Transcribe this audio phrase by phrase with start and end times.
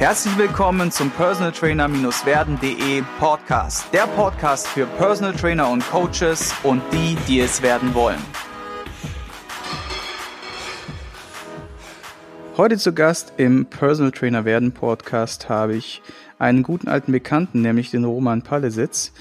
[0.00, 3.92] Herzlich willkommen zum Personal Trainer-werden.de Podcast.
[3.92, 8.18] Der Podcast für Personal Trainer und Coaches und die, die es werden wollen.
[12.56, 16.00] Heute zu Gast im Personal Trainer werden Podcast habe ich
[16.38, 19.12] einen guten alten Bekannten, nämlich den Roman Pallesitz.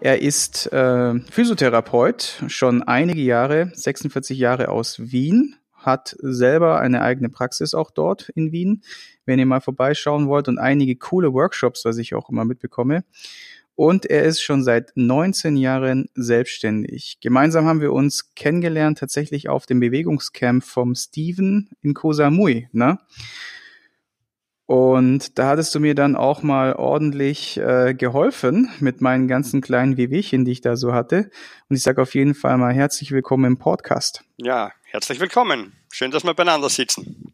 [0.00, 7.28] Er ist äh, Physiotherapeut, schon einige Jahre, 46 Jahre aus Wien, hat selber eine eigene
[7.28, 8.82] Praxis auch dort in Wien,
[9.26, 13.04] wenn ihr mal vorbeischauen wollt und einige coole Workshops, was ich auch immer mitbekomme.
[13.74, 17.18] Und er ist schon seit 19 Jahren selbstständig.
[17.20, 22.68] Gemeinsam haben wir uns kennengelernt, tatsächlich auf dem Bewegungscamp vom Steven in Koh Samui.
[22.72, 22.98] Ne?
[24.64, 29.96] Und da hattest du mir dann auch mal ordentlich äh, geholfen mit meinen ganzen kleinen
[29.96, 31.30] Wehwehchen, die ich da so hatte.
[31.68, 34.24] Und ich sage auf jeden Fall mal herzlich willkommen im Podcast.
[34.38, 35.74] Ja, herzlich willkommen.
[35.92, 37.32] Schön, dass wir beieinander sitzen.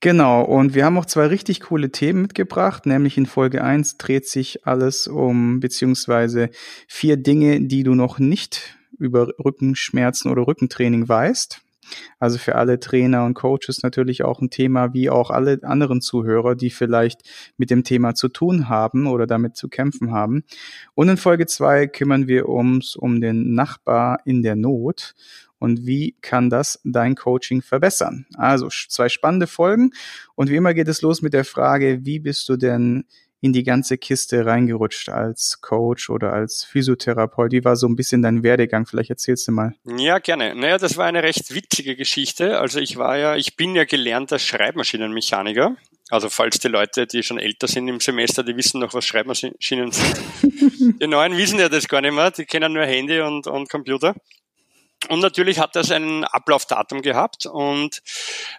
[0.00, 4.28] Genau, und wir haben auch zwei richtig coole Themen mitgebracht, nämlich in Folge 1 dreht
[4.28, 6.50] sich alles um, beziehungsweise
[6.86, 11.62] vier Dinge, die du noch nicht über Rückenschmerzen oder Rückentraining weißt.
[12.20, 16.54] Also für alle Trainer und Coaches natürlich auch ein Thema, wie auch alle anderen Zuhörer,
[16.54, 17.22] die vielleicht
[17.56, 20.44] mit dem Thema zu tun haben oder damit zu kämpfen haben.
[20.94, 25.14] Und in Folge zwei kümmern wir uns um den Nachbar in der Not
[25.58, 28.26] und wie kann das dein Coaching verbessern?
[28.34, 29.90] Also zwei spannende Folgen
[30.34, 33.04] und wie immer geht es los mit der Frage, wie bist du denn
[33.40, 37.52] in die ganze Kiste reingerutscht als Coach oder als Physiotherapeut?
[37.52, 38.86] Wie war so ein bisschen dein Werdegang?
[38.86, 39.74] Vielleicht erzählst du mal.
[39.84, 40.54] Ja, gerne.
[40.54, 42.58] Naja, das war eine recht witzige Geschichte.
[42.58, 45.76] Also ich war ja, ich bin ja gelernter Schreibmaschinenmechaniker.
[46.10, 49.92] Also falls die Leute, die schon älter sind im Semester, die wissen noch, was Schreibmaschinen
[49.92, 50.20] sind.
[51.00, 52.30] die Neuen wissen ja das gar nicht mehr.
[52.30, 54.14] Die kennen nur Handy und, und Computer.
[55.08, 58.02] Und natürlich hat das ein Ablaufdatum gehabt und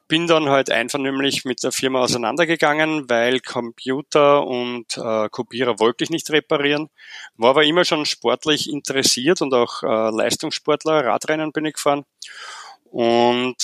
[0.07, 6.09] bin dann halt einvernehmlich mit der Firma auseinandergegangen, weil Computer und äh, Kopierer wollte ich
[6.09, 6.89] nicht reparieren.
[7.35, 12.05] War aber immer schon sportlich interessiert und auch äh, Leistungssportler, Radrennen bin ich gefahren.
[12.85, 13.57] Und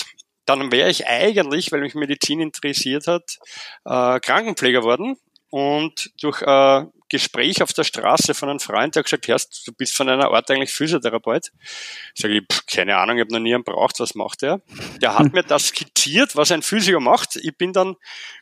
[0.45, 3.39] dann wäre ich eigentlich, weil mich Medizin interessiert hat,
[3.85, 5.17] äh, Krankenpfleger worden
[5.49, 9.95] und durch äh, Gespräch auf der Straße von einem Freund, der gesagt, hörst, du bist
[9.95, 11.51] von einer Art eigentlich Physiotherapeut.
[12.15, 14.61] Sage ich, pff, keine Ahnung, ich habe noch nie einen braucht, was macht er?
[15.01, 17.35] Der hat mir das skizziert, was ein Physio macht.
[17.35, 17.95] Ich bin dann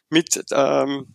[0.10, 1.14] mit, ähm,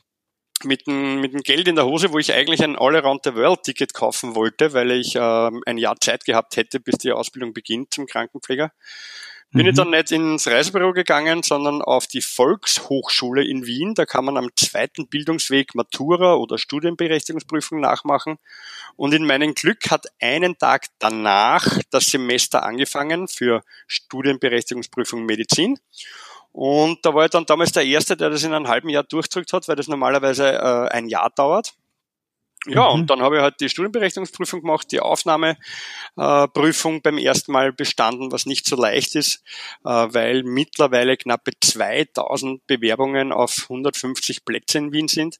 [0.64, 3.62] mit dem, mit dem Geld in der Hose, wo ich eigentlich ein All-Around the World
[3.62, 7.94] Ticket kaufen wollte, weil ich ähm, ein Jahr Zeit gehabt hätte, bis die Ausbildung beginnt
[7.94, 8.72] zum Krankenpfleger
[9.50, 9.68] bin mhm.
[9.68, 13.94] ich dann nicht ins Reisebüro gegangen, sondern auf die Volkshochschule in Wien.
[13.94, 18.38] Da kann man am zweiten Bildungsweg Matura oder Studienberechtigungsprüfung nachmachen.
[18.96, 25.78] Und in meinem Glück hat einen Tag danach das Semester angefangen für Studienberechtigungsprüfung Medizin.
[26.52, 29.52] Und da war ich dann damals der Erste, der das in einem halben Jahr durchdrückt
[29.52, 31.74] hat, weil das normalerweise äh, ein Jahr dauert.
[32.68, 33.00] Ja, mhm.
[33.00, 38.30] und dann habe ich halt die Studienberechtigungsprüfung gemacht, die Aufnahmeprüfung äh, beim ersten Mal bestanden,
[38.32, 39.42] was nicht so leicht ist,
[39.84, 45.38] äh, weil mittlerweile knappe 2000 Bewerbungen auf 150 Plätze in Wien sind.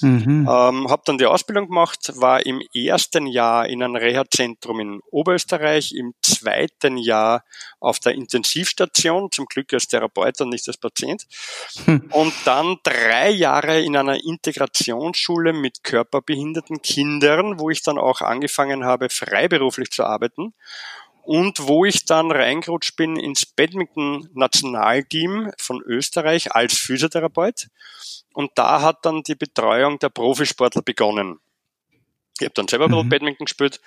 [0.00, 0.48] Mhm.
[0.50, 5.92] Ähm, habe dann die Ausbildung gemacht, war im ersten Jahr in einem Reha-Zentrum in Oberösterreich,
[5.92, 7.44] im zweiten Jahr
[7.80, 11.26] auf der Intensivstation, zum Glück als Therapeut und nicht als Patient.
[11.86, 12.08] Mhm.
[12.10, 18.20] Und dann drei Jahre in einer Integrationsschule mit Körperbehinderung behinderten Kindern, wo ich dann auch
[18.20, 20.54] angefangen habe, freiberuflich zu arbeiten
[21.22, 27.68] und wo ich dann reingerutscht bin ins Badminton-Nationalteam von Österreich als Physiotherapeut.
[28.34, 31.40] Und da hat dann die Betreuung der Profisportler begonnen.
[32.38, 33.08] Ich habe dann selber mhm.
[33.08, 33.80] Badminton gespielt.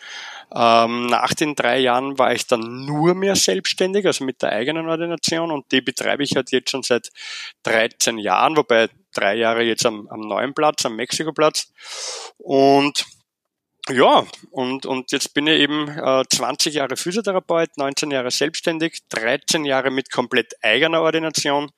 [0.55, 4.87] Ähm, nach den drei Jahren war ich dann nur mehr selbstständig, also mit der eigenen
[4.87, 7.09] Ordination und die betreibe ich halt jetzt schon seit
[7.63, 11.73] 13 Jahren, wobei drei Jahre jetzt am, am neuen Platz, am Mexiko-Platz.
[12.37, 13.05] Und
[13.89, 19.65] ja, und, und jetzt bin ich eben äh, 20 Jahre Physiotherapeut, 19 Jahre selbstständig, 13
[19.65, 21.71] Jahre mit komplett eigener Ordination,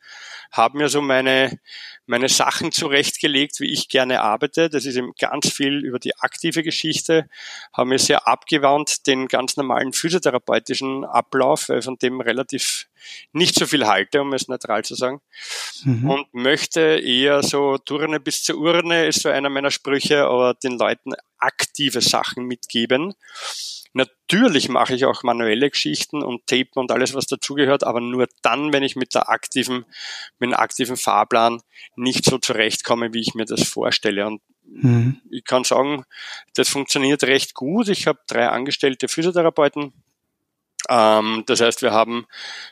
[0.52, 1.60] habe mir so meine,
[2.06, 4.70] meine Sachen zurechtgelegt, wie ich gerne arbeite.
[4.70, 7.30] Das ist eben ganz viel über die aktive Geschichte,
[7.74, 12.88] habe mir sehr abgewandt den ganz normalen physiotherapeutischen Ablauf, weil von dem relativ
[13.32, 15.22] nicht so viel halte, um es neutral zu sagen.
[15.84, 16.10] Mhm.
[16.10, 20.78] Und möchte eher so Turne bis zur Urne, ist so einer meiner Sprüche, aber den
[20.78, 23.14] Leuten aktive Sachen mitgeben.
[23.94, 28.72] Natürlich mache ich auch manuelle Geschichten und Tapen und alles, was dazugehört, aber nur dann,
[28.72, 29.86] wenn ich mit der aktiven,
[30.38, 31.62] mit dem aktiven Fahrplan
[31.96, 34.28] nicht so zurechtkomme, wie ich mir das vorstelle.
[34.28, 35.22] Und mhm.
[35.32, 36.04] ich kann sagen,
[36.56, 37.90] das funktioniert recht gut.
[37.90, 39.94] Ich habe drei angestellte Physiotherapeuten,
[40.88, 42.26] ähm, das heißt, wir haben,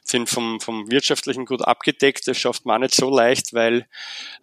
[0.03, 2.27] sind vom, vom Wirtschaftlichen gut abgedeckt.
[2.27, 3.87] Das schafft man nicht so leicht, weil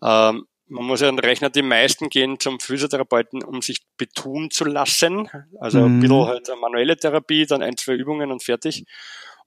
[0.03, 5.29] ähm, man muss ja rechnen, die meisten gehen zum Physiotherapeuten, um sich betun zu lassen.
[5.61, 5.85] Also mhm.
[5.85, 8.85] ein bisschen halt eine manuelle Therapie, dann ein, zwei Übungen und fertig.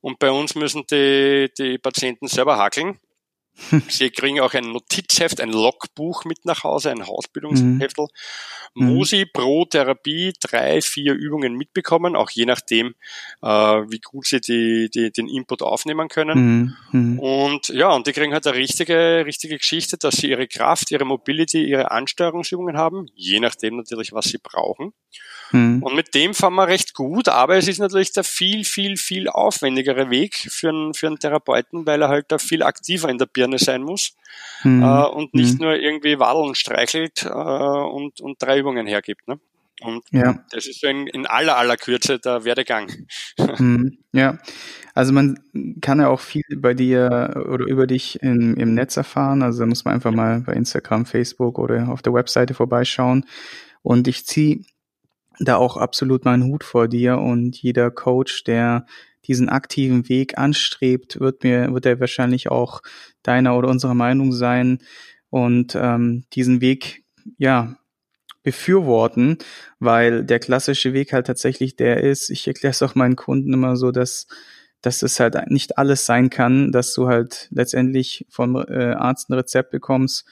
[0.02, 3.00] Und bei uns müssen die, die Patienten selber hakeln.
[3.90, 8.08] Sie kriegen auch ein Notizheft, ein Logbuch mit nach Hause, ein Hausbildungsheftel,
[8.76, 8.90] mhm.
[8.90, 12.96] wo sie pro Therapie drei, vier Übungen mitbekommen, auch je nachdem,
[13.42, 16.76] äh, wie gut sie die, die, den Input aufnehmen können.
[16.92, 17.00] Mhm.
[17.00, 17.20] mhm.
[17.20, 21.06] Und ja, und die kriegen halt eine richtige, richtige Geschichte, dass sie ihre Kraft, ihre
[21.06, 24.94] Mobility, ihre Ansteuerungsübungen haben, je nachdem natürlich, was sie brauchen.
[25.52, 25.82] Mhm.
[25.84, 29.28] Und mit dem fahren wir recht gut, aber es ist natürlich der viel, viel, viel
[29.28, 33.28] aufwendigere Weg für einen, für einen Therapeuten, weil er halt da viel aktiver in der
[33.28, 34.16] Birne sein muss
[34.64, 34.84] mhm.
[34.84, 35.66] äh, und nicht mhm.
[35.66, 39.28] nur irgendwie Wadeln streichelt äh, und, und drei Übungen hergibt.
[39.28, 39.40] Ne?
[39.82, 40.44] Und ja.
[40.52, 42.92] das ist so in, in aller, aller Kürze der Werdegang.
[43.60, 43.98] Mhm.
[44.12, 44.38] Ja,
[44.94, 45.40] also man
[45.82, 49.42] kann ja auch viel bei dir oder über dich in, im Netz erfahren.
[49.42, 53.26] Also da muss man einfach mal bei Instagram, Facebook oder auf der Webseite vorbeischauen.
[53.82, 54.62] Und ich ziehe
[55.40, 58.86] da auch absolut meinen Hut vor dir und jeder Coach, der
[59.26, 62.82] diesen aktiven Weg anstrebt, wird mir, wird er wahrscheinlich auch
[63.24, 64.80] deiner oder unserer Meinung sein
[65.30, 67.04] und ähm, diesen Weg,
[67.38, 67.78] ja,
[68.44, 69.40] befürworten,
[69.80, 73.76] weil der klassische Weg halt tatsächlich der ist, ich erkläre es auch meinen Kunden immer
[73.76, 74.28] so, dass
[74.82, 79.34] dass es halt nicht alles sein kann, dass du halt letztendlich vom äh, Arzt ein
[79.34, 80.26] Rezept bekommst,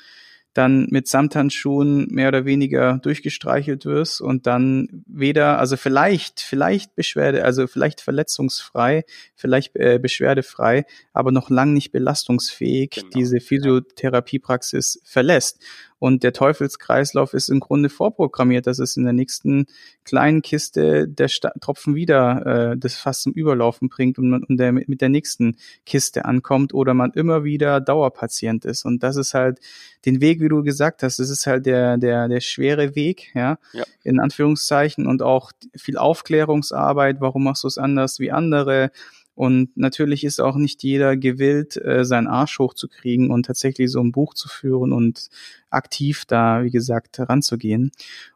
[0.56, 7.44] dann mit Samthandschuhen mehr oder weniger durchgestreichelt wirst und dann weder, also vielleicht, vielleicht Beschwerde,
[7.44, 9.04] also vielleicht verletzungsfrei,
[9.36, 13.10] vielleicht äh, beschwerdefrei, aber noch lang nicht belastungsfähig genau.
[13.14, 15.62] diese Physiotherapiepraxis verlässt.
[15.98, 19.66] Und der Teufelskreislauf ist im Grunde vorprogrammiert, dass es in der nächsten
[20.04, 24.58] kleinen Kiste der Sta Tropfen wieder äh, das Fass zum Überlaufen bringt und man und
[24.58, 25.56] der, mit der nächsten
[25.86, 28.86] Kiste ankommt oder man immer wieder Dauerpatient ist.
[28.86, 29.60] Und das ist halt
[30.06, 33.58] den Weg, wie du gesagt hast, das ist halt der, der, der schwere Weg, ja,
[33.74, 33.84] ja.
[34.04, 38.92] in Anführungszeichen und auch viel Aufklärungsarbeit, warum machst du es anders wie andere?
[39.36, 44.14] Und natürlich ist auch nicht jeder gewillt, äh, seinen Arsch hochzukriegen und tatsächlich so ein
[44.14, 45.30] Buch zu führen und
[45.76, 47.92] aktiv da, wie gesagt, ranzugehen.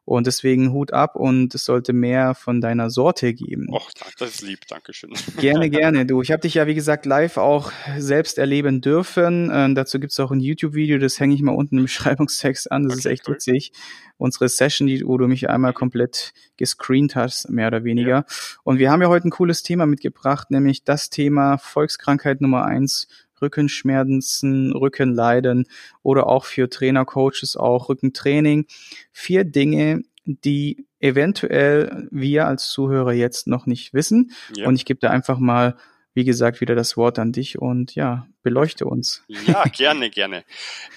[0.09, 3.67] Und deswegen Hut ab und es sollte mehr von deiner Sorte geben.
[3.71, 5.11] Och, das ist lieb, Dankeschön.
[5.37, 6.07] Gerne, gerne.
[6.07, 9.51] Du, ich habe dich ja, wie gesagt, live auch selbst erleben dürfen.
[9.53, 12.85] Ähm, dazu gibt's auch ein YouTube-Video, das hänge ich mal unten im Beschreibungstext an.
[12.85, 13.35] Das okay, ist echt cool.
[13.35, 13.71] witzig.
[14.17, 18.09] Unsere Session, die, wo du mich einmal komplett gescreent hast, mehr oder weniger.
[18.09, 18.25] Ja.
[18.63, 23.07] Und wir haben ja heute ein cooles Thema mitgebracht, nämlich das Thema Volkskrankheit Nummer eins,
[23.41, 25.65] Rückenschmerzen, Rückenleiden
[26.03, 28.65] oder auch für Trainer, Coaches auch Rückentraining.
[29.11, 34.31] Vier Dinge, die eventuell wir als Zuhörer jetzt noch nicht wissen.
[34.55, 34.67] Ja.
[34.67, 35.75] Und ich gebe da einfach mal
[36.13, 39.23] wie gesagt, wieder das Wort an dich und ja, beleuchte uns.
[39.27, 40.43] Ja, gerne, gerne.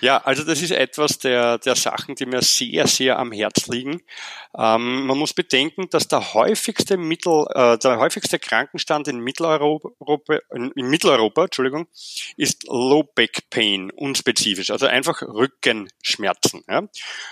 [0.00, 4.00] Ja, also das ist etwas der, der Sachen, die mir sehr, sehr am Herz liegen.
[4.56, 10.72] Ähm, man muss bedenken, dass der häufigste Mittel, äh, der häufigste Krankenstand in Mitteleuropa, in
[10.76, 11.88] Mitteleuropa, Entschuldigung,
[12.36, 16.64] ist Low Back Pain, unspezifisch, also einfach Rückenschmerzen.
[16.68, 16.82] Ja?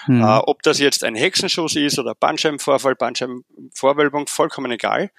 [0.04, 0.20] Hm.
[0.20, 5.10] Äh, ob das jetzt ein Hexenschuss ist oder Bandscheibenvorfall, Bandscheibenvorwölbung, vollkommen egal.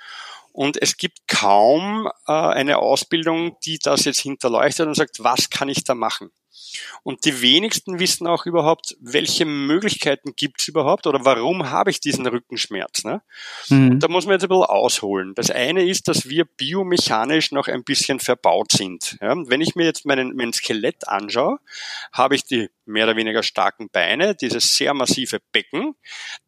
[0.53, 5.69] Und es gibt kaum äh, eine Ausbildung, die das jetzt hinterleuchtet und sagt, was kann
[5.69, 6.31] ich da machen?
[7.03, 12.00] Und die wenigsten wissen auch überhaupt, welche Möglichkeiten gibt es überhaupt oder warum habe ich
[12.00, 13.03] diesen Rückenschmerz.
[13.03, 13.21] Ne?
[13.69, 14.00] Mhm.
[14.00, 15.33] da muss man jetzt ein bisschen ausholen.
[15.36, 19.17] Das eine ist, dass wir biomechanisch noch ein bisschen verbaut sind.
[19.21, 19.36] Ja?
[19.36, 21.59] Wenn ich mir jetzt meinen, mein Skelett anschaue,
[22.12, 25.95] habe ich die mehr oder weniger starken Beine, dieses sehr massive Becken.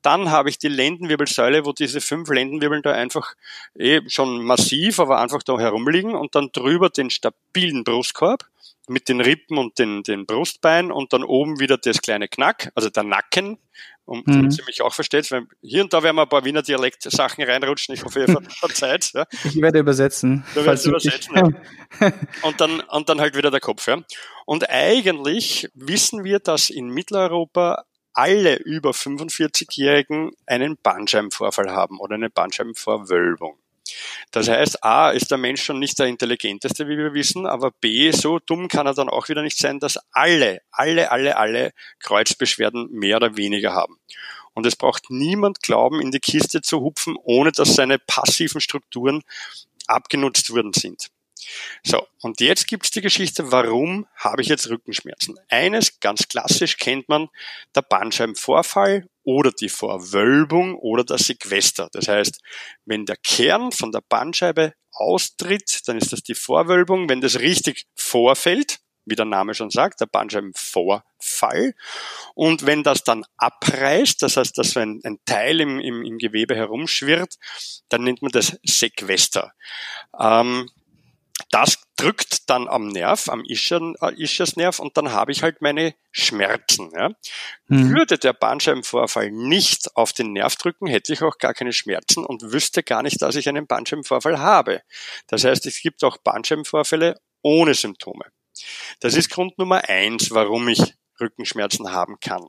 [0.01, 3.35] Dann habe ich die Lendenwirbelsäule, wo diese fünf Lendenwirbeln da einfach
[3.75, 8.49] eh schon massiv, aber einfach da herumliegen und dann drüber den stabilen Brustkorb
[8.87, 12.89] mit den Rippen und den, den Brustbeinen und dann oben wieder das kleine Knack, also
[12.89, 13.57] der Nacken,
[14.05, 14.23] um, mhm.
[14.25, 15.31] damit sie mich auch versteht.
[15.31, 17.95] Weil hier und da werden wir ein paar Wiener Dialekt-Sachen reinrutschen.
[17.95, 19.11] Ich hoffe, ihr verzeiht.
[19.13, 19.25] Ja.
[19.43, 20.43] Ich werde übersetzen.
[20.53, 21.35] Du wirst übersetzen.
[21.35, 22.11] Ja.
[22.41, 23.87] Und dann, und dann halt wieder der Kopf.
[23.87, 24.01] Ja.
[24.45, 32.29] Und eigentlich wissen wir, dass in Mitteleuropa alle über 45-Jährigen einen Bandscheibenvorfall haben oder eine
[32.29, 33.57] Bandscheibenvorwölbung.
[34.31, 38.12] Das heißt, A, ist der Mensch schon nicht der intelligenteste, wie wir wissen, aber B,
[38.12, 42.89] so dumm kann er dann auch wieder nicht sein, dass alle, alle, alle, alle Kreuzbeschwerden
[42.91, 44.00] mehr oder weniger haben.
[44.53, 49.24] Und es braucht niemand glauben, in die Kiste zu hupfen, ohne dass seine passiven Strukturen
[49.88, 51.10] abgenutzt worden sind.
[51.83, 55.39] So, und jetzt gibt's die Geschichte, warum habe ich jetzt Rückenschmerzen?
[55.50, 57.29] Eines, ganz klassisch, kennt man,
[57.75, 61.89] der Bandscheibenvorfall oder die Vorwölbung oder der Sequester.
[61.91, 62.41] Das heißt,
[62.85, 67.09] wenn der Kern von der Bandscheibe austritt, dann ist das die Vorwölbung.
[67.09, 71.73] Wenn das richtig vorfällt, wie der Name schon sagt, der Bandscheibenvorfall.
[72.35, 76.55] Und wenn das dann abreißt, das heißt, dass ein, ein Teil im, im, im, Gewebe
[76.55, 77.35] herumschwirrt,
[77.89, 79.53] dann nennt man das Sequester.
[80.17, 80.69] Ähm,
[81.53, 86.91] das drückt dann am Nerv, am äh, Ischiasnerv und dann habe ich halt meine Schmerzen.
[86.95, 87.10] Ja.
[87.67, 87.93] Mhm.
[87.93, 92.51] Würde der Bandscheibenvorfall nicht auf den Nerv drücken, hätte ich auch gar keine Schmerzen und
[92.51, 94.81] wüsste gar nicht, dass ich einen Bandscheibenvorfall habe.
[95.27, 98.25] Das heißt, es gibt auch Bandscheibenvorfälle ohne Symptome.
[99.00, 102.48] Das ist Grund Nummer eins, warum ich Rückenschmerzen haben kann.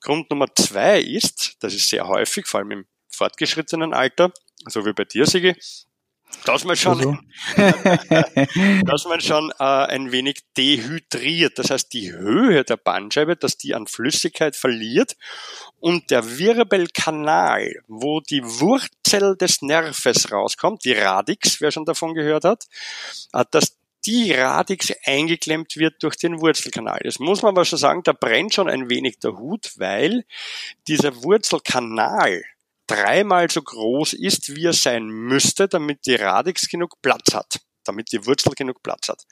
[0.00, 4.32] Grund Nummer zwei ist, das ist sehr häufig, vor allem im fortgeschrittenen Alter,
[4.66, 5.54] so wie bei dir, Sigi,
[6.44, 7.16] dass man schon, also.
[8.86, 11.58] dass man schon äh, ein wenig dehydriert.
[11.58, 15.16] Das heißt, die Höhe der Bandscheibe, dass die an Flüssigkeit verliert
[15.80, 22.44] und der Wirbelkanal, wo die Wurzel des Nerves rauskommt, die Radix, wer schon davon gehört
[22.44, 22.64] hat,
[23.32, 23.76] äh, dass
[24.06, 27.00] die Radix eingeklemmt wird durch den Wurzelkanal.
[27.04, 30.24] Das muss man aber schon sagen, da brennt schon ein wenig der Hut, weil
[30.86, 32.42] dieser Wurzelkanal
[32.86, 38.12] dreimal so groß ist, wie er sein müsste, damit die Radix genug Platz hat, damit
[38.12, 39.22] die Wurzel genug Platz hat.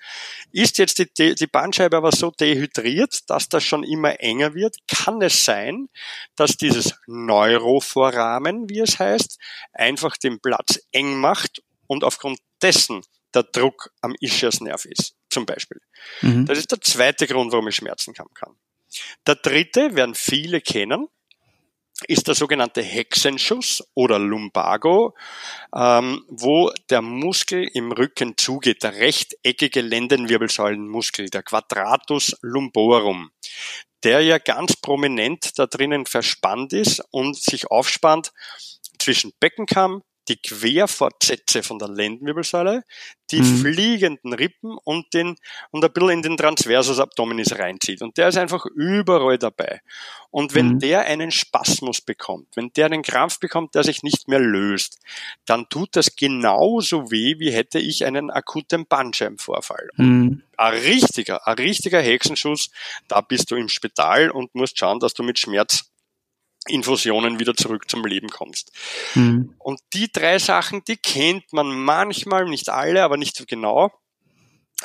[0.51, 5.21] Ist jetzt die, die Bandscheibe aber so dehydriert, dass das schon immer enger wird, kann
[5.23, 5.89] es sein,
[6.37, 9.39] dass dieses Neuroforamen, wie es heißt,
[9.73, 13.03] einfach den Platz eng macht und aufgrund dessen
[13.35, 15.81] der Druck am Ischiasnerv ist, zum Beispiel.
[16.21, 16.47] Mhm.
[16.47, 18.57] Das ist der zweite Grund, warum ich Schmerzen haben kann.
[19.27, 21.09] Der dritte werden viele kennen,
[22.09, 25.15] ist der sogenannte Hexenschuss oder Lumbago,
[25.75, 33.31] ähm, wo der Muskel im Rücken zugeht, der rechteckige Lendenwirbelsäulenmuskel, der Quadratus lumborum,
[34.03, 38.33] der ja ganz prominent da drinnen verspannt ist und sich aufspannt
[38.99, 42.85] zwischen Beckenkamm, die Querfortsätze von der Lendenwirbelsäule,
[43.31, 43.59] die mhm.
[43.59, 45.37] fliegenden Rippen und den,
[45.71, 48.03] und ein bisschen in den Transversus Abdominis reinzieht.
[48.03, 49.81] Und der ist einfach überall dabei.
[50.31, 50.79] Und wenn mhm.
[50.79, 54.99] der einen Spasmus bekommt, wenn der einen Krampf bekommt, der sich nicht mehr löst,
[55.45, 59.91] dann tut das genauso weh, wie hätte ich einen akuten Bandscheibenvorfall.
[59.97, 60.43] Mhm.
[60.57, 62.71] Ein richtiger, ein richtiger Hexenschuss,
[63.09, 65.92] da bist du im Spital und musst schauen, dass du mit Schmerz
[66.69, 68.73] Infusionen wieder zurück zum Leben kommst.
[69.15, 69.55] Mhm.
[69.59, 73.91] Und die drei Sachen, die kennt man manchmal, nicht alle, aber nicht so genau.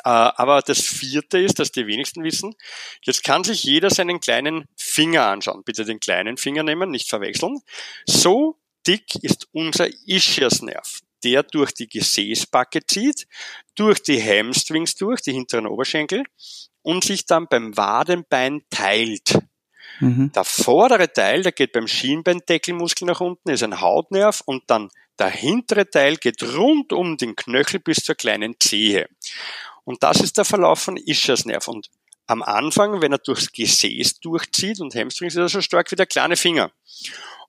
[0.04, 2.54] Äh, aber das vierte ist, dass die wenigsten wissen,
[3.02, 5.62] jetzt kann sich jeder seinen kleinen Finger anschauen.
[5.64, 7.60] Bitte den kleinen Finger nehmen, nicht verwechseln.
[8.06, 8.56] So
[8.86, 13.26] dick ist unser Ischiasnerv, der durch die Gesäßbacke zieht,
[13.74, 16.24] durch die Hamstrings durch, die hinteren Oberschenkel
[16.82, 19.38] und sich dann beim Wadenbein teilt.
[20.00, 20.32] Mhm.
[20.32, 25.30] Der vordere Teil, der geht beim Schienbeindeckelmuskel nach unten, ist ein Hautnerv und dann der
[25.30, 29.08] hintere Teil geht rund um den Knöchel bis zur kleinen Zehe.
[29.84, 31.66] Und das ist der Verlauf von Ischiasnerv.
[31.66, 31.90] Und
[32.26, 36.06] am Anfang, wenn er durchs Gesäß durchzieht und Hamstrings, ist er so stark wie der
[36.06, 36.70] kleine Finger.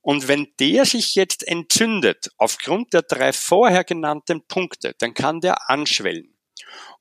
[0.01, 5.69] Und wenn der sich jetzt entzündet, aufgrund der drei vorher genannten Punkte, dann kann der
[5.69, 6.33] anschwellen.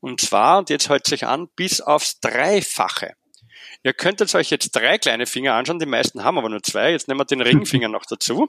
[0.01, 3.15] Und zwar, und jetzt hält sich an, bis aufs Dreifache.
[3.85, 6.91] Ihr könntet euch jetzt drei kleine Finger anschauen, die meisten haben aber nur zwei.
[6.91, 8.49] Jetzt nehmen wir den Ringfinger noch dazu.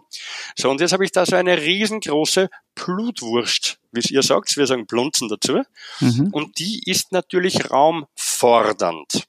[0.58, 4.58] So, und jetzt habe ich da so eine riesengroße Blutwurst, wie es ihr sagt.
[4.58, 5.62] Wir sagen Blunzen dazu.
[6.00, 6.30] Mhm.
[6.32, 9.28] Und die ist natürlich raumfordernd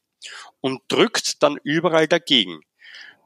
[0.61, 2.61] und drückt dann überall dagegen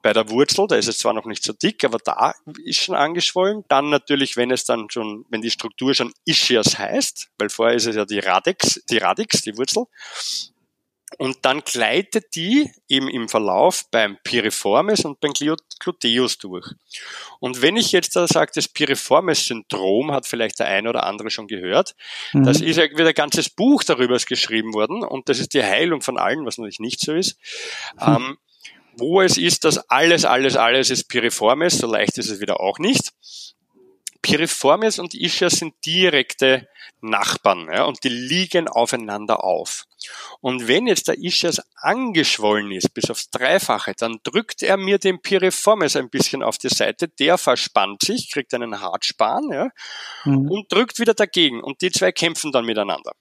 [0.04, 2.94] bei der Wurzel, da ist es zwar noch nicht so dick, aber da ist schon
[2.94, 3.64] angeschwollen.
[3.68, 7.86] Dann natürlich, wenn es dann schon, wenn die Struktur schon Ischias heißt, weil vorher ist
[7.86, 9.86] es ja die Radix, die Radix, die Wurzel,
[11.18, 16.66] und dann gleitet die eben im Verlauf beim Piriformis und beim Gluteus durch.
[17.40, 21.46] Und wenn ich jetzt da sage, das Piriformis-Syndrom hat vielleicht der eine oder andere schon
[21.46, 21.94] gehört,
[22.32, 22.44] mhm.
[22.44, 26.00] das ist ja wieder ein ganzes Buch darüber geschrieben worden und das ist die Heilung
[26.00, 27.38] von allen, was natürlich nicht so ist.
[28.00, 28.14] Mhm.
[28.16, 28.38] Ähm,
[28.96, 32.78] wo es ist, dass alles, alles, alles ist Piriformis, so leicht ist es wieder auch
[32.78, 33.12] nicht.
[34.24, 36.66] Piriformis und Ischias sind direkte
[37.02, 39.84] Nachbarn ja, und die liegen aufeinander auf.
[40.40, 45.20] Und wenn jetzt der Ischias angeschwollen ist bis aufs Dreifache, dann drückt er mir den
[45.20, 49.68] Piriformis ein bisschen auf die Seite, der verspannt sich, kriegt einen Hartspan ja,
[50.24, 50.50] mhm.
[50.50, 53.12] und drückt wieder dagegen und die zwei kämpfen dann miteinander.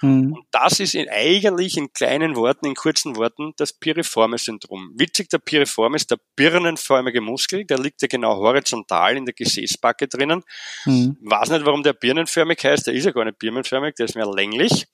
[0.00, 0.32] Mhm.
[0.32, 4.92] Und das ist in, eigentlich in kleinen Worten, in kurzen Worten, das Piriformis-Syndrom.
[4.96, 10.44] Witzig, der Piriformis, der birnenförmige Muskel, der liegt ja genau horizontal in der Gesäßbacke drinnen.
[10.84, 11.16] Mhm.
[11.20, 14.30] Weiß nicht, warum der birnenförmig heißt, der ist ja gar nicht birnenförmig, der ist mehr
[14.30, 14.86] länglich.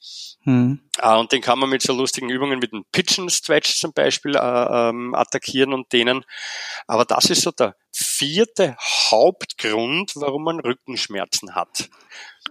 [0.44, 0.80] Mhm.
[1.02, 4.36] Uh, und den kann man mit so lustigen Übungen mit dem Pigeon Stretch zum Beispiel
[4.36, 6.24] uh, ähm, attackieren und denen.
[6.86, 8.76] Aber das ist so der vierte
[9.10, 11.88] Hauptgrund, warum man Rückenschmerzen hat.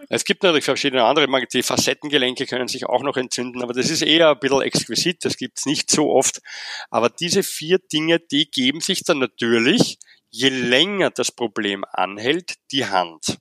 [0.09, 4.01] Es gibt natürlich verschiedene andere, die Facettengelenke können sich auch noch entzünden, aber das ist
[4.01, 6.41] eher ein bisschen exquisit, das gibt's nicht so oft.
[6.89, 9.97] Aber diese vier Dinge, die geben sich dann natürlich,
[10.29, 13.37] je länger das Problem anhält, die Hand.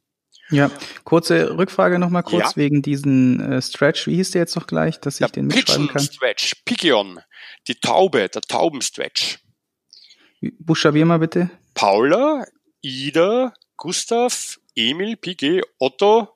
[0.50, 0.70] Ja,
[1.04, 2.56] kurze Rückfrage nochmal kurz ja.
[2.56, 4.06] wegen diesen äh, Stretch.
[4.06, 6.02] Wie hieß der jetzt noch gleich, dass ich der den mitschreiben kann?
[6.02, 7.20] Stretch, Pigeon,
[7.68, 9.38] die Taube, der Taubenstretch.
[10.58, 11.50] Buchstabier mal bitte.
[11.72, 12.44] Paula,
[12.82, 16.28] Ida, Gustav, Emil, Piguet, Otto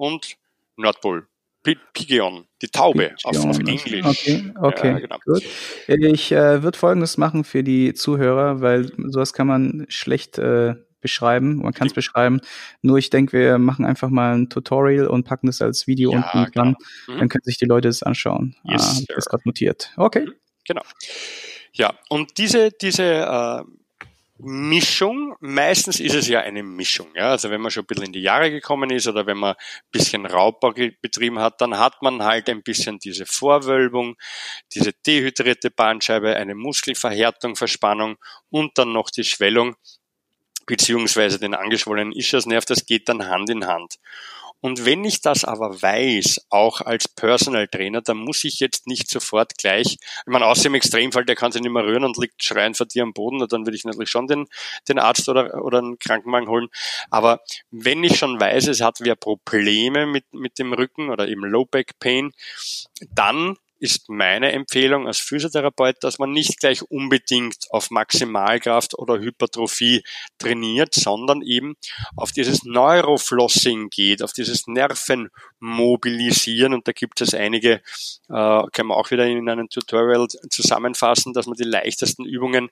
[0.00, 0.36] und
[0.76, 1.26] Nordpol.
[1.62, 4.02] Pigeon, die Taube auf, auf, Englisch.
[4.02, 5.18] Okay, okay, ja, genau.
[5.26, 5.42] gut.
[5.86, 11.56] Ich äh, würde Folgendes machen für die Zuhörer, weil sowas kann man schlecht äh, beschreiben.
[11.56, 12.40] Man kann es beschreiben.
[12.80, 16.18] Nur ich denke, wir machen einfach mal ein Tutorial und packen das als Video ja,
[16.18, 16.76] unten dran.
[17.04, 17.14] Genau.
[17.14, 17.20] Mhm.
[17.20, 18.56] Dann können sich die Leute das anschauen.
[18.64, 19.92] Yes, ah, das gerade notiert.
[19.98, 20.24] Okay.
[20.24, 20.34] Mhm,
[20.66, 20.82] genau.
[21.74, 23.64] Ja, und diese, diese äh,
[24.42, 27.08] Mischung, meistens ist es ja eine Mischung.
[27.14, 27.30] Ja?
[27.30, 29.90] Also wenn man schon ein bisschen in die Jahre gekommen ist oder wenn man ein
[29.92, 34.16] bisschen Raubbau betrieben hat, dann hat man halt ein bisschen diese Vorwölbung,
[34.74, 38.16] diese dehydrierte Bandscheibe, eine Muskelverhärtung, Verspannung
[38.48, 39.76] und dann noch die Schwellung
[40.66, 43.96] beziehungsweise den angeschwollenen Ischiasnerv, das geht dann Hand in Hand.
[44.60, 49.10] Und wenn ich das aber weiß, auch als Personal Trainer, dann muss ich jetzt nicht
[49.10, 52.42] sofort gleich, ich meine, außer im Extremfall, der kann sich nicht mehr rühren und liegt
[52.42, 54.46] schreiend vor dir am Boden, dann würde ich natürlich schon den,
[54.88, 56.68] den Arzt oder, oder einen Krankenwagen holen.
[57.10, 57.40] Aber
[57.70, 61.64] wenn ich schon weiß, es hat wer Probleme mit, mit dem Rücken oder eben Low
[61.64, 62.32] Back Pain,
[63.14, 70.02] dann ist meine Empfehlung als Physiotherapeut, dass man nicht gleich unbedingt auf Maximalkraft oder Hypertrophie
[70.38, 71.76] trainiert, sondern eben
[72.16, 76.74] auf dieses Neuroflossing geht, auf dieses Nervenmobilisieren.
[76.74, 77.80] Und da gibt es einige,
[78.28, 82.68] äh, können wir auch wieder in einem Tutorial zusammenfassen, dass man die leichtesten Übungen,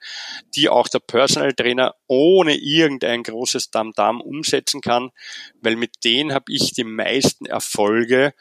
[0.54, 5.10] die auch der Personal Trainer ohne irgendein großes Damm-Damm umsetzen kann,
[5.60, 8.34] weil mit denen habe ich die meisten Erfolge,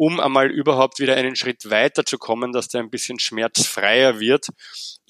[0.00, 4.48] um einmal überhaupt wieder einen Schritt weiter zu kommen, dass der ein bisschen schmerzfreier wird.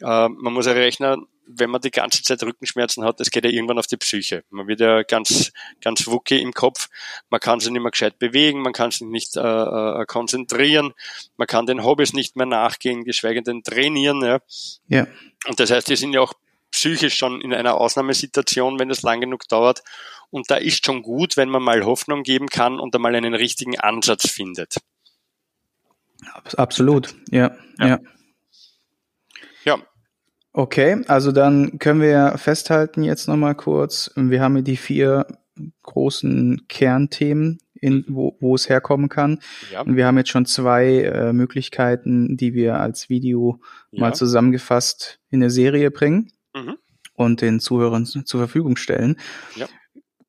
[0.00, 3.52] Äh, man muss ja rechnen, wenn man die ganze Zeit Rückenschmerzen hat, das geht ja
[3.52, 4.42] irgendwann auf die Psyche.
[4.50, 6.88] Man wird ja ganz, ganz wucki im Kopf.
[7.28, 10.92] Man kann sich nicht mehr gescheit bewegen, man kann sich nicht äh, äh, konzentrieren,
[11.36, 14.24] man kann den Hobbys nicht mehr nachgehen, geschweige denn trainieren.
[14.24, 14.40] Ja.
[14.88, 15.06] ja.
[15.46, 16.34] Und das heißt, die sind ja auch
[16.72, 19.82] psychisch schon in einer Ausnahmesituation, wenn es lang genug dauert.
[20.30, 23.78] Und da ist schon gut, wenn man mal Hoffnung geben kann und einmal einen richtigen
[23.78, 24.76] Ansatz findet.
[26.56, 27.88] Absolut, ja, ja.
[27.88, 27.98] ja.
[29.64, 29.78] ja.
[30.52, 34.10] Okay, also dann können wir festhalten jetzt nochmal kurz.
[34.16, 35.26] Wir haben hier die vier
[35.82, 39.40] großen Kernthemen, in, wo, wo es herkommen kann.
[39.72, 39.82] Ja.
[39.82, 44.00] Und wir haben jetzt schon zwei äh, Möglichkeiten, die wir als Video ja.
[44.00, 46.76] mal zusammengefasst in eine Serie bringen mhm.
[47.14, 49.16] und den Zuhörern zur Verfügung stellen.
[49.56, 49.66] Ja.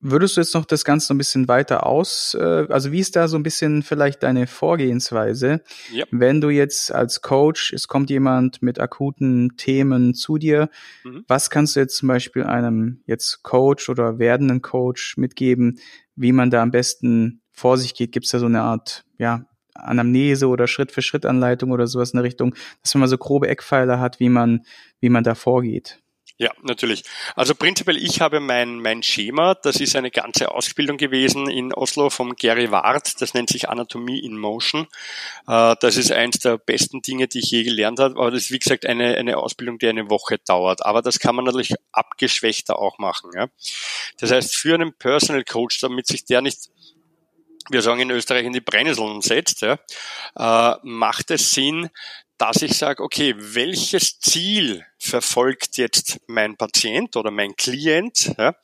[0.04, 3.16] Würdest du jetzt noch das Ganze so ein bisschen weiter aus, äh, also wie ist
[3.16, 5.62] da so ein bisschen vielleicht deine Vorgehensweise,
[5.94, 6.06] ja.
[6.10, 10.70] wenn du jetzt als Coach, es kommt jemand mit akuten Themen zu dir,
[11.04, 11.24] mhm.
[11.28, 15.80] was kannst du jetzt zum Beispiel einem jetzt Coach oder werdenden Coach mitgeben,
[16.16, 18.12] wie man da am besten vor sich geht?
[18.12, 22.56] Gibt es da so eine Art, ja, Anamnese oder Schritt-für-Schritt-Anleitung oder sowas in der Richtung,
[22.82, 24.66] dass man mal so grobe Eckpfeiler hat, wie man,
[25.00, 26.00] wie man da vorgeht?
[26.42, 27.04] Ja, natürlich.
[27.36, 32.10] Also prinzipiell, ich habe mein, mein Schema, das ist eine ganze Ausbildung gewesen in Oslo
[32.10, 34.88] vom Gary Ward, das nennt sich Anatomie in Motion.
[35.48, 38.52] Äh, das ist eins der besten Dinge, die ich je gelernt habe, aber das ist
[38.52, 40.84] wie gesagt eine, eine Ausbildung, die eine Woche dauert.
[40.84, 43.30] Aber das kann man natürlich abgeschwächter auch machen.
[43.36, 43.46] Ja.
[44.18, 46.72] Das heißt, für einen Personal Coach, damit sich der nicht
[47.70, 49.78] wir sagen in Österreich in die Brennnesseln setzt, ja,
[50.36, 51.92] äh, macht es Sinn,
[52.42, 58.34] dass ich sage, okay, welches Ziel verfolgt jetzt mein Patient oder mein Klient?
[58.36, 58.56] Ja?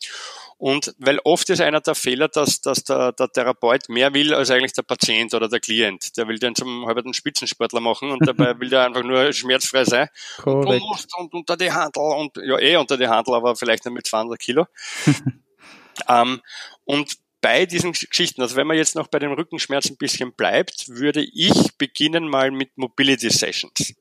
[0.58, 4.50] Und weil oft ist einer der Fehler, dass, dass der, der Therapeut mehr will als
[4.50, 6.18] eigentlich der Patient oder der Klient.
[6.18, 10.10] Der will den zum halben Spitzensportler machen und dabei will der einfach nur schmerzfrei sein.
[10.44, 13.94] Und, musst und unter die Handel und ja eh unter die Handel, aber vielleicht nicht
[13.94, 14.66] mit 200 Kilo.
[16.10, 16.42] ähm,
[16.86, 20.90] und bei diesen Geschichten, also wenn man jetzt noch bei dem Rückenschmerz ein bisschen bleibt,
[20.90, 23.94] würde ich beginnen mal mit Mobility Sessions.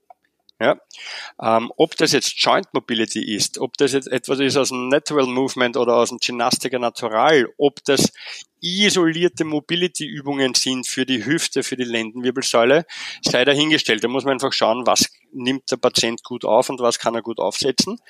[0.59, 0.81] Ja,
[1.43, 5.27] ähm, ob das jetzt Joint Mobility ist, ob das jetzt etwas ist aus dem Natural
[5.27, 8.11] Movement oder aus dem Gymnastica Natural, ob das
[8.63, 12.87] isolierte Mobility-Übungen sind für die Hüfte, für die Lendenwirbelsäule,
[13.21, 14.03] sei dahingestellt.
[14.03, 17.23] Da muss man einfach schauen, was nimmt der Patient gut auf und was kann er
[17.23, 18.01] gut aufsetzen.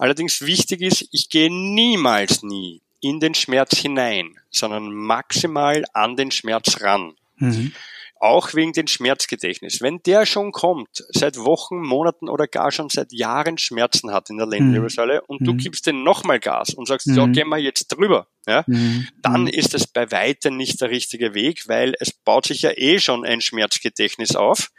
[0.00, 6.30] Allerdings wichtig ist, ich gehe niemals nie in den Schmerz hinein, sondern maximal an den
[6.30, 7.14] Schmerz ran.
[7.36, 7.72] Mhm.
[8.20, 9.80] Auch wegen dem Schmerzgedächtnis.
[9.80, 14.38] Wenn der schon kommt, seit Wochen, Monaten oder gar schon seit Jahren Schmerzen hat in
[14.38, 15.24] der Lendenwirbelsäule mhm.
[15.26, 15.58] und du mhm.
[15.58, 17.16] gibst den nochmal Gas und sagst, mhm.
[17.16, 19.08] ja, gehen wir jetzt drüber, ja, mhm.
[19.20, 19.48] dann mhm.
[19.48, 23.24] ist es bei weitem nicht der richtige Weg, weil es baut sich ja eh schon
[23.24, 24.70] ein Schmerzgedächtnis auf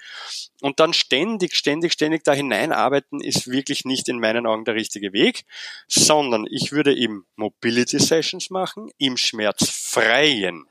[0.61, 5.13] und dann ständig, ständig, ständig da hineinarbeiten ist wirklich nicht in meinen Augen der richtige
[5.13, 5.45] Weg,
[5.87, 10.65] sondern ich würde eben Mobility Sessions machen im schmerzfreien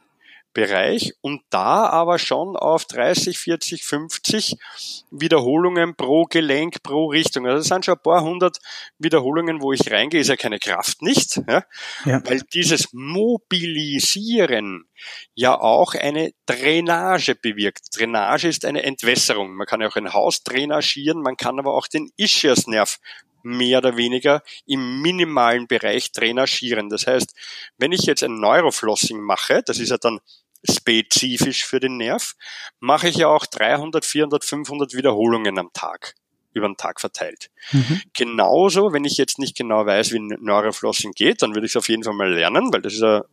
[0.55, 4.57] Bereich und da aber schon auf 30, 40, 50
[5.11, 7.47] Wiederholungen pro Gelenk, pro Richtung.
[7.47, 8.59] Also das sind schon ein paar hundert
[8.99, 11.65] Wiederholungen, wo ich reingehe, ist ja keine Kraft nicht, ja?
[12.05, 12.23] ja.
[12.25, 14.85] weil dieses Mobilisieren
[15.35, 17.89] ja auch eine Drainage bewirkt.
[17.99, 19.55] Drainage ist eine Entwässerung.
[19.55, 22.99] Man kann ja auch ein Haus drainagieren, man kann aber auch den Ischiasnerv
[23.45, 26.89] mehr oder weniger im minimalen Bereich drainagieren.
[26.89, 27.35] Das heißt,
[27.77, 30.21] wenn ich jetzt ein Neuroflossing mache, das ist ja dann
[30.69, 32.35] spezifisch für den Nerv,
[32.81, 36.15] mache ich ja auch 300, 400, 500 Wiederholungen am Tag
[36.55, 37.51] über den Tag verteilt.
[37.73, 38.01] Mhm.
[38.13, 41.89] Genauso, wenn ich jetzt nicht genau weiß, wie Neuroflossing geht, dann würde ich es auf
[41.89, 43.25] jeden Fall mal lernen, weil das ist ja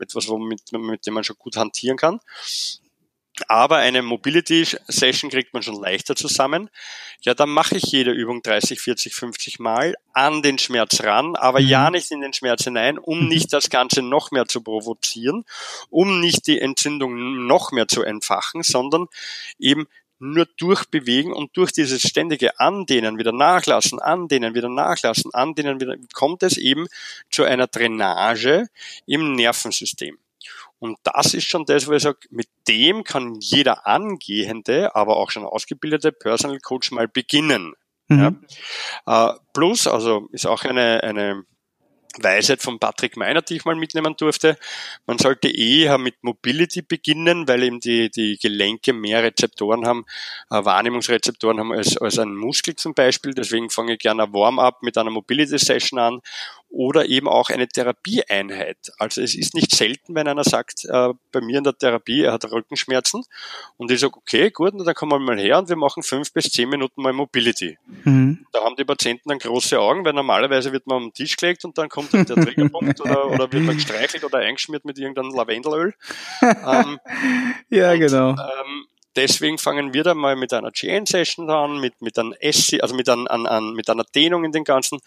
[0.00, 2.20] etwas, womit, mit dem man schon gut hantieren kann.
[3.48, 6.70] Aber eine Mobility Session kriegt man schon leichter zusammen.
[7.20, 11.60] Ja, dann mache ich jede Übung 30, 40, 50 Mal an den Schmerz ran, aber
[11.60, 11.92] ja mhm.
[11.92, 13.28] nicht in den Schmerz hinein, um mhm.
[13.28, 15.44] nicht das Ganze noch mehr zu provozieren,
[15.90, 19.06] um nicht die Entzündung noch mehr zu entfachen, sondern
[19.58, 19.86] eben
[20.20, 26.42] nur durchbewegen und durch dieses ständige Andehnen, wieder nachlassen, andehnen, wieder nachlassen, andehnen, wieder, kommt
[26.42, 26.86] es eben
[27.30, 28.66] zu einer Drainage
[29.06, 30.18] im Nervensystem.
[30.78, 35.30] Und das ist schon das, wo ich sage, mit dem kann jeder angehende, aber auch
[35.30, 37.74] schon ausgebildete Personal Coach mal beginnen.
[38.08, 38.42] Mhm.
[39.06, 39.30] Ja.
[39.30, 41.44] Äh, plus, also ist auch eine, eine
[42.22, 44.56] Weisheit von Patrick Meiner, die ich mal mitnehmen durfte.
[45.06, 50.04] Man sollte eher mit Mobility beginnen, weil eben die, die Gelenke mehr Rezeptoren haben,
[50.50, 53.34] äh, Wahrnehmungsrezeptoren haben als, als ein Muskel zum Beispiel.
[53.34, 56.20] Deswegen fange ich gerne ein Warm-up mit einer Mobility Session an
[56.70, 58.76] oder eben auch eine Therapieeinheit.
[58.98, 62.32] Also es ist nicht selten, wenn einer sagt, äh, bei mir in der Therapie, er
[62.32, 63.24] hat Rückenschmerzen
[63.76, 66.50] und ich sage, okay, gut, dann kommen wir mal her und wir machen fünf bis
[66.50, 67.78] zehn Minuten mal Mobility.
[68.04, 68.46] Mhm.
[68.52, 71.78] Da haben die Patienten dann große Augen, weil normalerweise wird man am Tisch gelegt und
[71.78, 75.94] dann kommt dann der Triggerpunkt oder, oder wird man gestreichelt oder eingeschmiert mit irgendeinem Lavendelöl.
[76.42, 76.98] ähm,
[77.70, 78.30] ja, und, genau.
[78.30, 78.86] Ähm,
[79.18, 83.08] deswegen fangen wir da mal mit einer GN-Session an, mit, mit einem Essi, also mit,
[83.08, 85.00] ein, an, an, mit einer Dehnung in den Ganzen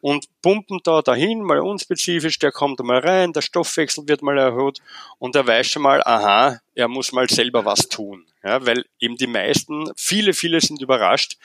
[0.00, 4.78] und pumpen da dahin, mal unspezifisch, der kommt mal rein, der Stoffwechsel wird mal erhöht
[5.18, 8.26] und er weiß schon mal, aha, er muss mal selber was tun.
[8.42, 11.36] Ja, weil eben die meisten, viele, viele sind überrascht,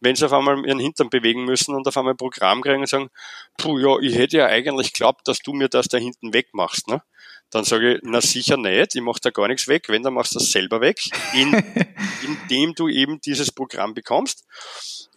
[0.00, 2.88] wenn sie auf einmal ihren Hintern bewegen müssen und auf einmal ein Programm kriegen und
[2.88, 3.10] sagen,
[3.56, 6.88] puh, ja, ich hätte ja eigentlich glaubt, dass du mir das da hinten wegmachst.
[6.88, 7.02] Ne?
[7.50, 10.34] Dann sage ich, na sicher nicht, ich mache da gar nichts weg, wenn, dann machst
[10.34, 11.00] du das selber weg,
[11.34, 11.52] in,
[12.24, 14.44] indem du eben dieses Programm bekommst.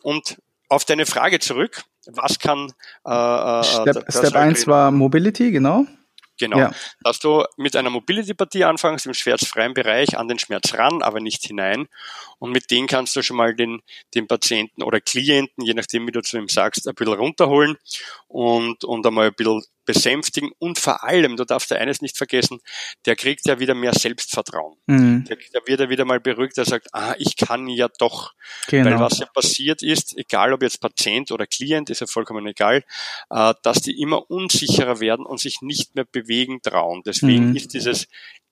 [0.01, 0.37] Und
[0.69, 2.73] auf deine Frage zurück, was kann
[3.05, 5.85] äh, äh Step, Step 1 war Mobility, genau.
[6.39, 6.57] Genau.
[6.57, 6.71] Ja.
[7.01, 11.45] Dass du mit einer Mobility-Partie anfängst im schmerzfreien Bereich an den Schmerz ran, aber nicht
[11.45, 11.87] hinein.
[12.39, 13.81] Und mit denen kannst du schon mal den,
[14.15, 17.77] den Patienten oder Klienten, je nachdem, wie du zu ihm sagst, ein bisschen runterholen
[18.27, 22.59] und, und einmal ein bisschen besänftigen und vor allem, du darfst ja eines nicht vergessen,
[23.05, 24.77] der kriegt ja wieder mehr Selbstvertrauen.
[24.85, 25.25] Mhm.
[25.25, 28.33] Der, der, wird ja wieder mal beruhigt, der sagt, ah, ich kann ja doch.
[28.67, 28.91] Genau.
[28.91, 32.83] Weil was ja passiert ist, egal ob jetzt Patient oder Klient, ist ja vollkommen egal,
[33.29, 37.01] äh, dass die immer unsicherer werden und sich nicht mehr bewegen trauen.
[37.05, 37.55] Deswegen mhm.
[37.55, 38.07] ist dieses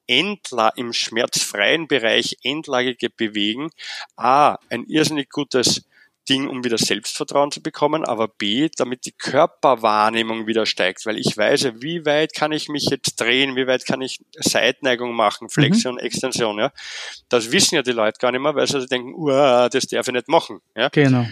[0.08, 3.70] Endla im schmerzfreien Bereich endlagige Bewegen
[4.16, 5.86] A, ein irrsinnig gutes
[6.32, 11.36] Ding, um wieder Selbstvertrauen zu bekommen, aber B, damit die Körperwahrnehmung wieder steigt, weil ich
[11.36, 15.96] weiß, wie weit kann ich mich jetzt drehen, wie weit kann ich Seitneigung machen, Flexion,
[15.96, 16.00] mhm.
[16.00, 16.72] Extension, ja.
[17.28, 20.14] Das wissen ja die Leute gar nicht mehr, weil sie denken, uh, das darf ich
[20.14, 20.90] nicht machen, ja.
[20.90, 21.26] Genau.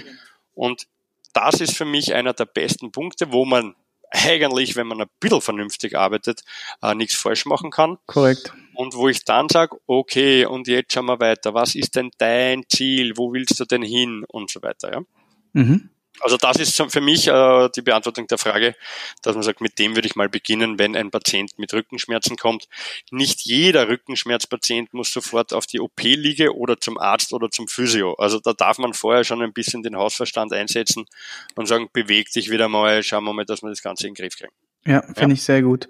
[0.53, 0.87] Und
[1.33, 3.75] das ist für mich einer der besten Punkte, wo man
[4.11, 6.41] eigentlich, wenn man ein bisschen vernünftig arbeitet,
[6.81, 7.97] äh, nichts falsch machen kann.
[8.07, 8.53] Korrekt.
[8.79, 12.63] Und wo ich dann sage, okay, und jetzt schauen wir weiter, was ist denn dein
[12.69, 14.93] Ziel, wo willst du denn hin und so weiter.
[14.93, 15.01] Ja?
[15.51, 15.89] Mhm.
[16.21, 18.77] Also das ist für mich äh, die Beantwortung der Frage,
[19.21, 22.69] dass man sagt, mit dem würde ich mal beginnen, wenn ein Patient mit Rückenschmerzen kommt.
[23.11, 28.13] Nicht jeder Rückenschmerzpatient muss sofort auf die OP-Liege oder zum Arzt oder zum Physio.
[28.13, 31.05] Also da darf man vorher schon ein bisschen den Hausverstand einsetzen
[31.55, 34.23] und sagen, beweg dich wieder mal, schauen wir mal, dass wir das Ganze in den
[34.23, 34.53] Griff kriegen.
[34.85, 35.29] Ja, finde ja.
[35.31, 35.89] ich sehr gut.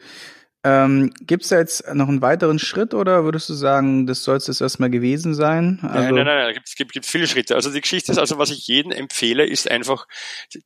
[0.65, 4.35] Ähm, Gibt es da jetzt noch einen weiteren Schritt oder würdest du sagen, das soll
[4.35, 5.79] es erstmal gewesen sein?
[5.81, 6.61] Also nein, nein, nein, nein.
[6.63, 7.55] es gibt, gibt viele Schritte.
[7.55, 10.05] Also die Geschichte ist also, was ich jedem empfehle, ist einfach,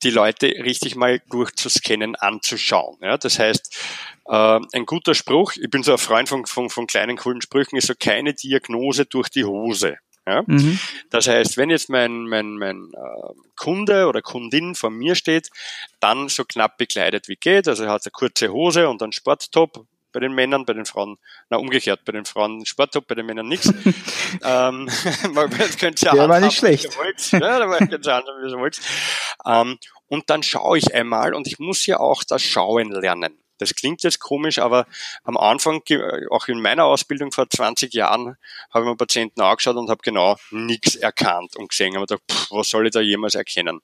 [0.02, 2.98] die Leute richtig mal durchzuscannen, anzuschauen.
[3.02, 3.78] Ja, das heißt,
[4.26, 7.78] äh, ein guter Spruch, ich bin so ein Freund von, von, von kleinen, coolen Sprüchen,
[7.78, 9.98] ist so keine Diagnose durch die Hose.
[10.26, 10.44] Ja?
[10.46, 10.80] Mhm.
[11.10, 15.50] Das heißt, wenn jetzt mein, mein, mein äh, Kunde oder Kundin vor mir steht,
[16.00, 17.68] dann so knapp bekleidet wie geht.
[17.68, 21.18] Also er hat eine kurze Hose und einen Sporttop, bei den Männern, bei den Frauen,
[21.50, 23.68] na umgekehrt, bei den Frauen Sporttop, bei den Männern nichts.
[24.44, 24.90] ähm,
[25.34, 26.96] man könnte ja Der war nicht schlecht.
[27.32, 28.80] Ja, da ich ganz anders, wie ihr wollt.
[29.46, 33.43] Ähm, und dann schaue ich einmal und ich muss ja auch das Schauen lernen.
[33.64, 34.86] Das klingt jetzt komisch, aber
[35.24, 35.82] am Anfang,
[36.30, 38.36] auch in meiner Ausbildung vor 20 Jahren,
[38.72, 41.96] habe ich mir Patienten angeschaut und habe genau nichts erkannt und gesehen.
[41.98, 43.82] Und gedacht, pff, was soll ich da jemals erkennen?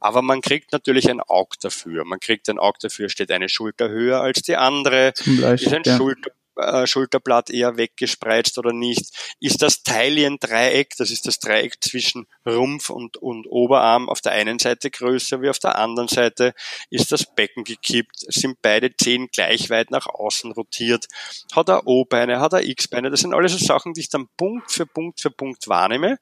[0.00, 2.04] Aber man kriegt natürlich ein Auge dafür.
[2.04, 5.82] Man kriegt ein Auge dafür, steht eine Schulter höher als die andere, Beispiel, ist ein
[5.84, 5.96] ja.
[5.96, 9.10] Schulter äh, Schulterblatt eher weggespreizt oder nicht?
[9.40, 14.58] Ist das Taillien-Dreieck, das ist das Dreieck zwischen Rumpf und, und Oberarm auf der einen
[14.58, 16.54] Seite größer wie auf der anderen Seite?
[16.90, 18.16] Ist das Becken gekippt?
[18.32, 21.06] Sind beide Zehen gleich weit nach außen rotiert?
[21.52, 22.40] Hat er O-Beine?
[22.40, 23.10] Hat er X-Beine?
[23.10, 26.18] Das sind alles so Sachen, die ich dann Punkt für Punkt für Punkt wahrnehme.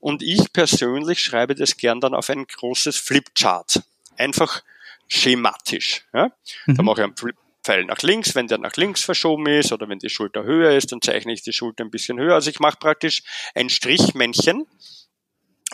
[0.00, 3.82] Und ich persönlich schreibe das gern dann auf ein großes Flipchart.
[4.16, 4.62] Einfach
[5.08, 6.04] schematisch.
[6.12, 6.30] Ja?
[6.66, 6.74] Mhm.
[6.74, 7.36] Da mache ich einen Flip
[7.66, 10.92] Pfeil nach links, wenn der nach links verschoben ist oder wenn die Schulter höher ist,
[10.92, 12.34] dann zeichne ich die Schulter ein bisschen höher.
[12.34, 13.24] Also ich mache praktisch
[13.56, 14.66] ein Strichmännchen,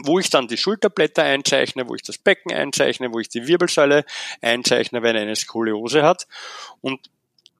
[0.02, 4.06] wo ich dann die Schulterblätter einzeichne, wo ich das Becken einzeichne, wo ich die Wirbelsäule
[4.40, 6.26] einzeichne, wenn er eine Skoliose hat.
[6.80, 7.10] Und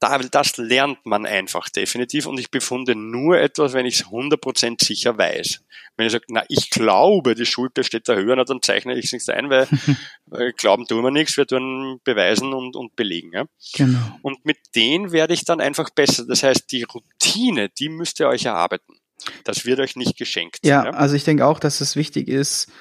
[0.03, 5.17] das lernt man einfach definitiv und ich befunde nur etwas, wenn ich es 100% sicher
[5.17, 5.63] weiß.
[5.97, 9.07] Wenn ich sage, na, ich glaube, die Schulter steht da höher, na, dann zeichne ich
[9.07, 9.69] es nicht ein, weil,
[10.27, 13.33] weil glauben tun wir nichts, wir tun beweisen und, und belegen.
[13.33, 13.45] Ja?
[13.75, 14.19] Genau.
[14.23, 16.27] Und mit denen werde ich dann einfach besser.
[16.27, 18.97] Das heißt, die Routine, die müsst ihr euch erarbeiten.
[19.45, 20.59] Das wird euch nicht geschenkt.
[20.65, 20.91] Ja, ja?
[20.91, 22.73] also ich denke auch, dass es wichtig ist,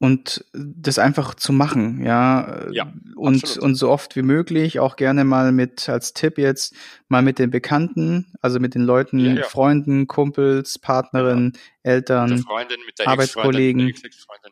[0.00, 2.66] und das einfach zu machen, ja.
[2.72, 6.74] ja und, und so oft wie möglich, auch gerne mal mit, als Tipp jetzt,
[7.08, 9.42] mal mit den Bekannten, also mit den Leuten, ja, ja.
[9.42, 13.94] Freunden, Kumpels, Partnerin, Eltern, Freundin, Arbeitskollegen,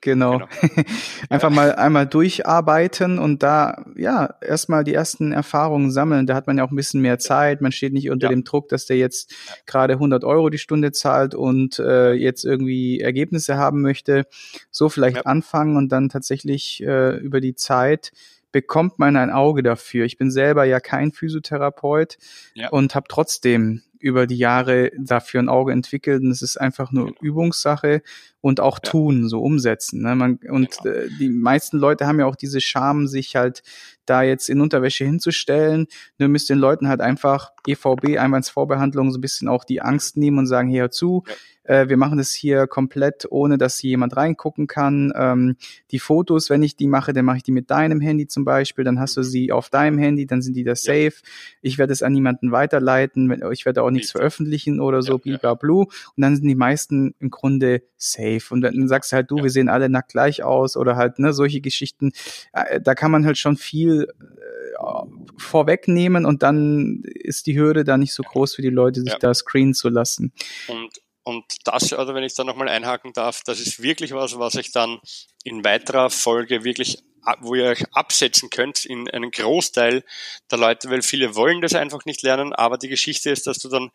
[0.00, 0.48] genau, genau.
[1.28, 6.26] einfach mal einmal durcharbeiten und da ja erstmal die ersten Erfahrungen sammeln.
[6.26, 7.60] Da hat man ja auch ein bisschen mehr Zeit.
[7.60, 9.34] Man steht nicht unter dem Druck, dass der jetzt
[9.66, 14.26] gerade 100 Euro die Stunde zahlt und äh, jetzt irgendwie Ergebnisse haben möchte.
[14.70, 18.12] So vielleicht anfangen und dann tatsächlich äh, über die Zeit
[18.52, 20.04] bekommt man ein Auge dafür.
[20.04, 22.16] Ich bin selber ja kein Physiotherapeut
[22.54, 22.70] ja.
[22.70, 27.06] und habe trotzdem über die Jahre dafür ein Auge entwickelt und es ist einfach nur
[27.06, 27.18] genau.
[27.20, 28.02] Übungssache
[28.40, 28.90] und auch ja.
[28.90, 30.02] tun, so umsetzen.
[30.02, 30.14] Ne?
[30.14, 30.94] Man, und genau.
[30.94, 33.62] äh, die meisten Leute haben ja auch diese Scham, sich halt
[34.08, 35.86] da jetzt in Unterwäsche hinzustellen.
[36.18, 40.38] Nur müsst den Leuten halt einfach EVB, Einwandsvorbehandlung, so ein bisschen auch die Angst nehmen
[40.38, 41.34] und sagen, hier hör zu, ja
[41.68, 45.12] äh, wir machen das hier komplett, ohne dass jemand reingucken kann.
[45.14, 45.56] Ähm,
[45.90, 48.84] die Fotos, wenn ich die mache, dann mache ich die mit deinem Handy zum Beispiel,
[48.84, 51.12] dann hast du sie auf deinem Handy, dann sind die da safe.
[51.12, 51.28] Ja.
[51.60, 55.68] Ich werde es an niemanden weiterleiten, ich werde auch nichts veröffentlichen oder so, ja, blablabla.
[55.68, 58.42] Und dann sind die meisten im Grunde safe.
[58.50, 61.32] Und dann sagst du halt, du, wir sehen alle nackt gleich aus oder halt, ne,
[61.32, 62.12] solche Geschichten.
[62.52, 67.96] Äh, da kann man halt schon viel äh, vorwegnehmen und dann ist die Hürde da
[67.96, 69.18] nicht so groß für die Leute, sich ja.
[69.18, 70.32] da screenen zu lassen.
[70.68, 74.54] Und und das, oder wenn ich da nochmal einhaken darf, das ist wirklich was, was
[74.54, 74.98] ich dann
[75.44, 77.04] in weiterer Folge wirklich,
[77.40, 80.04] wo ihr euch absetzen könnt in einen Großteil
[80.50, 83.68] der Leute, weil viele wollen das einfach nicht lernen, aber die Geschichte ist, dass du
[83.68, 83.90] dann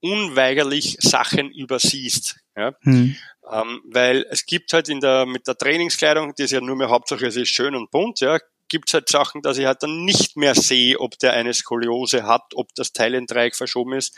[0.00, 2.40] unweigerlich Sachen übersiehst.
[2.56, 2.74] Ja?
[2.80, 3.14] Hm.
[3.52, 6.90] Ähm, weil es gibt halt in der, mit der Trainingskleidung, die ist ja nur mehr
[6.90, 8.40] Hauptsache, es ist schön und bunt, ja,
[8.74, 12.26] gibt es halt Sachen, dass ich halt dann nicht mehr sehe, ob der eine Skoliose
[12.26, 14.16] hat, ob das Teilendreieck verschoben ist,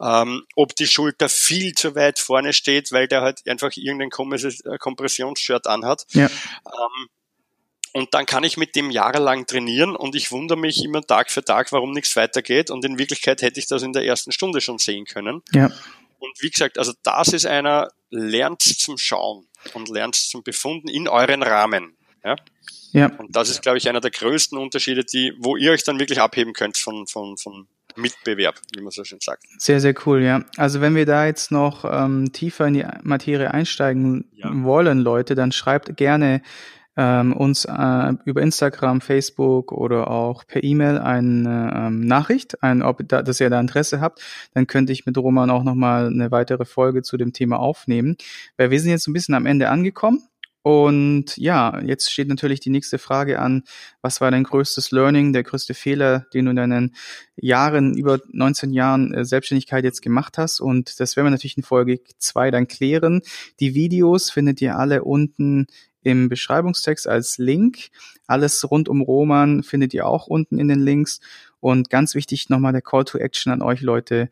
[0.00, 4.78] ähm, ob die Schulter viel zu weit vorne steht, weil der halt einfach irgendein äh,
[4.78, 6.06] Kompressionsshirt anhat.
[6.12, 6.30] Ja.
[6.64, 7.08] Ähm,
[7.92, 11.44] und dann kann ich mit dem jahrelang trainieren und ich wundere mich immer Tag für
[11.44, 12.70] Tag, warum nichts weitergeht.
[12.70, 15.42] Und in Wirklichkeit hätte ich das in der ersten Stunde schon sehen können.
[15.52, 15.66] Ja.
[16.20, 21.06] Und wie gesagt, also das ist einer, lernt zum Schauen und lernt zum Befunden in
[21.06, 21.98] euren Rahmen.
[22.24, 22.36] Ja.
[22.92, 23.10] Ja.
[23.18, 26.20] Und das ist, glaube ich, einer der größten Unterschiede, die, wo ihr euch dann wirklich
[26.20, 29.44] abheben könnt von, von, von Mitbewerb, wie man so schön sagt.
[29.58, 30.44] Sehr, sehr cool, ja.
[30.56, 34.50] Also wenn wir da jetzt noch ähm, tiefer in die Materie einsteigen ja.
[34.52, 36.42] wollen, Leute, dann schreibt gerne
[36.96, 43.00] ähm, uns äh, über Instagram, Facebook oder auch per E-Mail eine ähm, Nachricht, ein, ob
[43.08, 44.20] da, dass ihr da Interesse habt,
[44.54, 48.16] dann könnte ich mit Roman auch nochmal eine weitere Folge zu dem Thema aufnehmen.
[48.56, 50.22] Weil wir sind jetzt ein bisschen am Ende angekommen
[50.62, 53.62] Und ja, jetzt steht natürlich die nächste Frage an.
[54.02, 56.94] Was war dein größtes Learning, der größte Fehler, den du in deinen
[57.36, 60.60] Jahren, über 19 Jahren äh, Selbstständigkeit jetzt gemacht hast?
[60.60, 63.22] Und das werden wir natürlich in Folge zwei dann klären.
[63.58, 65.66] Die Videos findet ihr alle unten
[66.02, 67.88] im Beschreibungstext als Link.
[68.26, 71.20] Alles rund um Roman findet ihr auch unten in den Links.
[71.60, 74.28] Und ganz wichtig nochmal der Call to Action an euch Leute.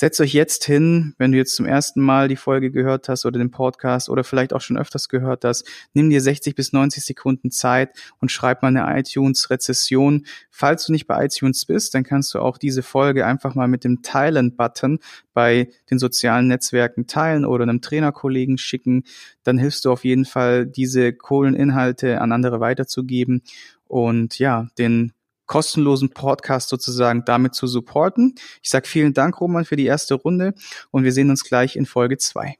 [0.00, 3.36] Setzt euch jetzt hin, wenn du jetzt zum ersten Mal die Folge gehört hast oder
[3.36, 7.50] den Podcast oder vielleicht auch schon öfters gehört hast, nimm dir 60 bis 90 Sekunden
[7.50, 10.24] Zeit und schreib mal eine iTunes-Rezession.
[10.52, 13.82] Falls du nicht bei iTunes bist, dann kannst du auch diese Folge einfach mal mit
[13.82, 15.00] dem Teilen-Button
[15.34, 19.02] bei den sozialen Netzwerken teilen oder einem Trainerkollegen schicken.
[19.42, 23.42] Dann hilfst du auf jeden Fall, diese coolen Inhalte an andere weiterzugeben
[23.88, 25.12] und ja, den
[25.48, 28.36] kostenlosen Podcast sozusagen damit zu supporten.
[28.62, 30.54] Ich sage vielen Dank, Roman, für die erste Runde
[30.92, 32.54] und wir sehen uns gleich in Folge 2.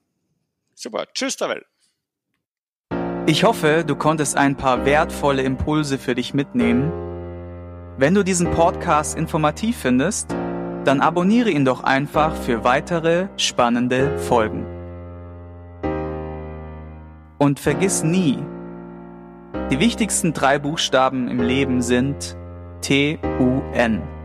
[0.74, 1.06] Super.
[1.14, 1.64] Tschüss, Davel.
[3.26, 6.90] Ich hoffe, du konntest ein paar wertvolle Impulse für dich mitnehmen.
[7.98, 10.30] Wenn du diesen Podcast informativ findest,
[10.84, 14.64] dann abonniere ihn doch einfach für weitere spannende Folgen.
[17.38, 18.38] Und vergiss nie,
[19.70, 22.36] die wichtigsten drei Buchstaben im Leben sind
[22.80, 24.17] T-U-N.